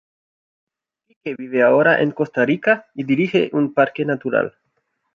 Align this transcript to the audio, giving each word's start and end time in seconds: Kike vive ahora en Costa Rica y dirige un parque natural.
Kike 1.09 1.35
vive 1.35 1.61
ahora 1.61 2.01
en 2.01 2.09
Costa 2.09 2.43
Rica 2.43 2.87
y 2.95 3.03
dirige 3.03 3.51
un 3.53 3.71
parque 3.75 4.03
natural. 4.03 4.55